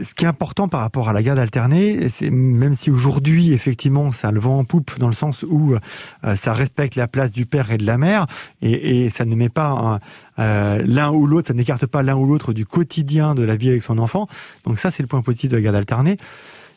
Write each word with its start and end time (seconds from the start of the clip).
Ce 0.00 0.14
qui 0.14 0.24
est 0.24 0.28
important 0.28 0.68
par 0.68 0.80
rapport 0.80 1.10
à 1.10 1.12
la 1.12 1.22
garde 1.22 1.38
alternée, 1.38 2.08
c'est 2.08 2.30
même 2.30 2.72
si 2.72 2.90
aujourd'hui, 2.90 3.52
effectivement, 3.52 4.10
ça 4.10 4.30
le 4.30 4.40
vent 4.40 4.58
en 4.58 4.64
poupe 4.64 4.98
dans 4.98 5.08
le 5.08 5.14
sens 5.14 5.44
où 5.46 5.74
euh, 5.74 6.34
ça 6.34 6.54
respecte 6.54 6.96
la 6.96 7.08
place 7.08 7.30
du 7.30 7.44
père 7.44 7.70
et 7.70 7.76
de 7.76 7.84
la 7.84 7.98
mère 7.98 8.26
et, 8.62 9.04
et 9.04 9.10
ça 9.10 9.26
ne 9.26 9.34
met 9.34 9.50
pas 9.50 10.00
euh, 10.38 10.82
l'un 10.86 11.10
ou 11.10 11.26
l'autre, 11.26 11.48
ça 11.48 11.54
n'écarte 11.54 11.84
pas 11.84 12.02
l'un 12.02 12.16
ou 12.16 12.24
l'autre 12.24 12.54
du 12.54 12.64
quotidien 12.64 13.34
de 13.34 13.42
la 13.42 13.54
vie 13.54 13.68
avec 13.68 13.82
son 13.82 13.98
enfant. 13.98 14.28
Donc 14.64 14.78
ça, 14.78 14.90
c'est 14.90 15.02
le 15.02 15.08
point 15.08 15.20
positif 15.20 15.50
de 15.50 15.56
la 15.56 15.62
garde 15.62 15.76
alternée. 15.76 16.16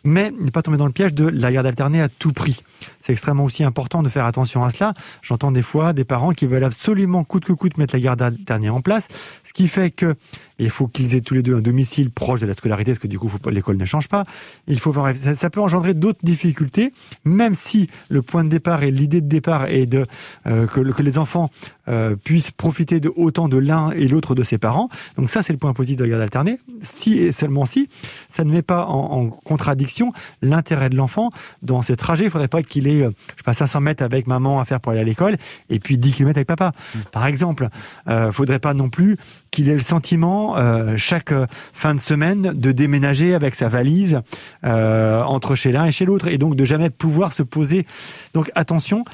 Mais 0.04 0.32
ne 0.40 0.52
pas 0.52 0.62
tomber 0.62 0.78
dans 0.78 0.86
le 0.86 0.92
piège 0.92 1.14
de 1.14 1.26
la 1.26 1.52
garde 1.52 1.66
alternée 1.66 2.00
à 2.00 2.10
tout 2.10 2.32
prix. 2.32 2.62
C'est 3.02 3.12
extrêmement 3.12 3.44
aussi 3.44 3.64
important 3.64 4.04
de 4.04 4.10
faire 4.10 4.26
attention 4.26 4.64
à 4.64 4.70
cela. 4.70 4.92
J'entends 5.24 5.52
des 5.52 5.64
fois 5.64 5.94
des 5.94 6.04
parents 6.04 6.32
qui 6.32 6.46
veulent 6.46 6.64
absolument 6.64 7.24
coûte 7.24 7.44
que 7.44 7.54
coûte 7.54 7.78
mettre 7.78 7.96
la 7.96 8.00
garde 8.00 8.22
alternée 8.22 8.70
en 8.70 8.82
place, 8.82 9.08
ce 9.44 9.52
qui 9.52 9.68
fait 9.68 9.90
que 9.90 10.16
il 10.60 10.70
faut 10.70 10.88
qu'ils 10.88 11.16
aient 11.16 11.22
tous 11.22 11.34
les 11.34 11.44
deux 11.44 11.56
un 11.56 11.62
domicile 11.62 12.12
proche 12.12 12.40
de 12.40 12.46
la 12.46 12.54
scolarité, 12.54 12.92
parce 12.92 13.00
que 13.00 13.08
du 13.08 13.20
coup, 13.20 13.30
l'école 13.52 13.78
ne 13.78 13.86
change 13.86 14.08
pas. 14.08 14.24
Il 14.68 14.80
faut 14.80 14.94
ça, 15.16 15.36
ça 15.36 15.50
peut 15.50 15.62
engendrer 15.62 15.94
d'autres 15.94 16.24
difficultés, 16.24 16.94
même 17.24 17.54
si 17.54 17.90
le 18.10 18.22
point 18.22 18.44
de 18.44 18.50
départ 18.50 18.84
et 18.84 18.92
l'idée 18.92 19.22
de 19.22 19.28
départ 19.28 19.66
est 19.66 19.86
de 19.86 20.06
euh, 20.48 20.68
que, 20.68 20.80
que, 20.80 21.04
les 21.04 21.18
enfants 21.18 21.50
euh, 21.88 22.16
puissent 22.16 22.52
profiter 22.52 23.00
de 23.00 23.12
autant 23.16 23.48
de 23.48 23.58
l'un 23.58 23.92
et 23.92 24.08
l'autre 24.08 24.36
de 24.36 24.44
ses 24.44 24.58
parents. 24.58 24.90
Donc 25.18 25.30
ça, 25.30 25.44
c'est 25.44 25.54
le 25.54 25.60
point 25.60 25.74
positif 25.74 25.98
de 25.98 26.04
la 26.04 26.12
garde 26.12 26.22
alternée. 26.22 26.60
Si 26.82 27.18
et 27.18 27.32
seulement 27.32 27.66
si, 27.66 27.90
ça 28.30 28.44
ne 28.44 28.52
met 28.52 28.62
pas 28.62 28.86
en, 28.86 29.12
en 29.12 29.30
contradiction 29.30 30.14
l'intérêt 30.42 30.90
de 30.90 30.96
l'enfant 30.96 31.30
dans 31.62 31.82
ses 31.82 31.96
trajets. 31.96 32.26
Il 32.26 32.32
faudrait 32.32 32.48
pas 32.48 32.64
qu'il 32.64 32.88
ait, 32.88 33.04
euh, 33.04 33.12
je 33.32 33.38
sais 33.38 33.44
pas, 33.44 33.54
500 33.54 33.82
mètres 33.82 34.04
avec 34.04 34.28
maman 34.28 34.60
à 34.60 34.66
faire 34.66 34.80
pour 34.80 34.92
aller 34.92 35.02
à 35.02 35.04
l'école 35.04 35.38
et 35.70 35.80
puis 35.80 35.98
10 35.98 36.14
km 36.14 36.38
avec 36.38 36.48
papa. 36.48 36.72
Mmh. 36.72 37.00
Par 37.12 37.26
exemple, 37.26 37.70
euh, 38.08 38.32
faudrait 38.32 38.60
pas 38.60 38.74
non 38.74 38.90
plus 38.90 39.18
qu'il 39.56 39.70
ait 39.70 39.76
le 39.76 39.82
sentiment 39.82 40.58
euh, 40.58 40.96
chaque 40.98 41.32
euh, 41.32 41.46
fin 41.74 41.96
de 41.96 42.00
semaine 42.00 42.42
de 42.54 42.72
déménager 42.74 43.34
avec 43.34 43.56
sa 43.56 43.70
valise 43.70 44.22
euh, 44.66 45.24
entre 45.24 45.56
chez 45.56 45.72
l'un 45.72 45.86
et 45.86 45.94
chez 45.94 46.04
l'autre 46.04 46.28
et 46.28 46.38
donc 46.38 46.58
de 46.58 46.66
jamais 46.66 46.90
pouvoir 46.90 47.32
se 47.32 47.42
poser. 47.42 47.86
Donc 48.34 48.52
attention. 48.56 49.06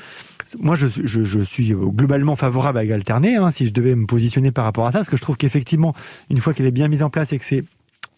Moi, 0.59 0.75
je, 0.75 0.87
je, 1.05 1.39
suis 1.45 1.73
globalement 1.73 2.35
favorable 2.35 2.77
à 2.77 2.81
alterner, 2.81 3.37
hein, 3.37 3.51
si 3.51 3.67
je 3.67 3.71
devais 3.71 3.95
me 3.95 4.05
positionner 4.05 4.51
par 4.51 4.65
rapport 4.65 4.85
à 4.85 4.91
ça, 4.91 4.97
parce 4.97 5.09
que 5.09 5.15
je 5.15 5.21
trouve 5.21 5.37
qu'effectivement, 5.37 5.93
une 6.29 6.39
fois 6.39 6.53
qu'elle 6.53 6.65
est 6.65 6.71
bien 6.71 6.89
mise 6.89 7.03
en 7.03 7.09
place 7.09 7.31
et 7.31 7.39
que 7.39 7.45
c'est 7.45 7.63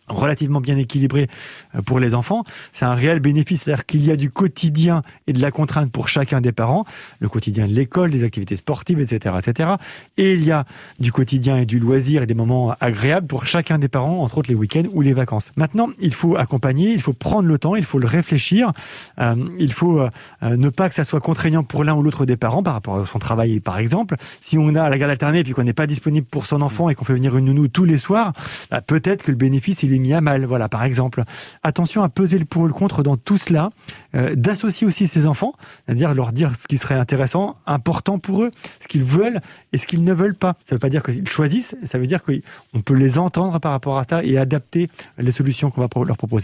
relativement 0.07 0.61
bien 0.61 0.77
équilibré 0.77 1.27
euh, 1.75 1.81
pour 1.81 1.99
les 1.99 2.13
enfants, 2.13 2.43
c'est 2.71 2.85
un 2.85 2.95
réel 2.95 3.19
bénéfice. 3.19 3.63
C'est-à-dire 3.63 3.85
qu'il 3.85 4.05
y 4.05 4.11
a 4.11 4.15
du 4.15 4.31
quotidien 4.31 5.03
et 5.27 5.33
de 5.33 5.41
la 5.41 5.51
contrainte 5.51 5.91
pour 5.91 6.09
chacun 6.09 6.41
des 6.41 6.51
parents, 6.51 6.85
le 7.19 7.29
quotidien 7.29 7.67
de 7.67 7.73
l'école, 7.73 8.11
des 8.11 8.23
activités 8.23 8.55
sportives, 8.55 8.99
etc., 8.99 9.35
etc. 9.39 9.71
Et 10.17 10.33
il 10.33 10.43
y 10.43 10.51
a 10.51 10.65
du 10.99 11.11
quotidien 11.11 11.57
et 11.57 11.65
du 11.65 11.79
loisir 11.79 12.23
et 12.23 12.25
des 12.25 12.33
moments 12.33 12.75
agréables 12.79 13.27
pour 13.27 13.45
chacun 13.45 13.79
des 13.79 13.87
parents, 13.87 14.21
entre 14.21 14.39
autres 14.39 14.49
les 14.49 14.55
week-ends 14.55 14.83
ou 14.91 15.01
les 15.01 15.13
vacances. 15.13 15.51
Maintenant, 15.55 15.89
il 15.99 16.13
faut 16.13 16.35
accompagner, 16.35 16.91
il 16.91 17.01
faut 17.01 17.13
prendre 17.13 17.47
le 17.47 17.57
temps, 17.57 17.75
il 17.75 17.85
faut 17.85 17.99
le 17.99 18.07
réfléchir, 18.07 18.71
euh, 19.19 19.35
il 19.59 19.71
faut 19.71 20.01
euh, 20.01 20.09
ne 20.41 20.69
pas 20.69 20.89
que 20.89 20.95
ça 20.95 21.05
soit 21.05 21.21
contraignant 21.21 21.63
pour 21.63 21.83
l'un 21.83 21.95
ou 21.95 22.03
l'autre 22.03 22.25
des 22.25 22.37
parents 22.37 22.63
par 22.63 22.73
rapport 22.73 22.99
à 22.99 23.05
son 23.05 23.19
travail, 23.19 23.59
par 23.59 23.77
exemple. 23.77 24.15
Si 24.41 24.57
on 24.57 24.75
a 24.75 24.89
la 24.89 24.97
garde 24.97 25.11
alternée 25.11 25.39
et 25.39 25.51
qu'on 25.51 25.63
n'est 25.63 25.73
pas 25.73 25.87
disponible 25.87 26.27
pour 26.27 26.45
son 26.45 26.61
enfant 26.61 26.89
et 26.89 26.95
qu'on 26.95 27.05
fait 27.05 27.13
venir 27.13 27.37
une 27.37 27.45
nounou 27.45 27.67
tous 27.67 27.85
les 27.85 27.97
soirs, 27.97 28.33
bah, 28.69 28.81
peut-être 28.81 29.23
que 29.23 29.31
le 29.31 29.37
bénéfice 29.37 29.83
il 29.83 29.92
mis 29.99 30.13
à 30.13 30.21
mal, 30.21 30.45
voilà, 30.45 30.69
par 30.69 30.83
exemple. 30.83 31.23
Attention 31.63 32.03
à 32.03 32.09
peser 32.09 32.39
le 32.39 32.45
pour 32.45 32.65
et 32.65 32.67
le 32.67 32.73
contre 32.73 33.03
dans 33.03 33.17
tout 33.17 33.37
cela, 33.37 33.69
euh, 34.15 34.35
d'associer 34.35 34.85
aussi 34.87 35.07
ses 35.07 35.25
enfants, 35.25 35.53
c'est-à-dire 35.85 36.13
leur 36.13 36.31
dire 36.31 36.55
ce 36.55 36.67
qui 36.67 36.77
serait 36.77 36.95
intéressant, 36.95 37.57
important 37.65 38.19
pour 38.19 38.43
eux, 38.43 38.51
ce 38.79 38.87
qu'ils 38.87 39.03
veulent 39.03 39.41
et 39.71 39.77
ce 39.77 39.87
qu'ils 39.87 40.03
ne 40.03 40.13
veulent 40.13 40.35
pas. 40.35 40.55
Ça 40.63 40.73
ne 40.73 40.77
veut 40.77 40.79
pas 40.79 40.89
dire 40.89 41.03
qu'ils 41.03 41.27
choisissent, 41.27 41.75
ça 41.83 41.97
veut 41.97 42.07
dire 42.07 42.21
qu'on 42.23 42.81
peut 42.81 42.95
les 42.95 43.17
entendre 43.17 43.59
par 43.59 43.71
rapport 43.71 43.97
à 43.97 44.03
ça 44.03 44.23
et 44.23 44.37
adapter 44.37 44.89
les 45.17 45.31
solutions 45.31 45.69
qu'on 45.69 45.81
va 45.81 45.87
leur 46.05 46.17
proposer. 46.17 46.41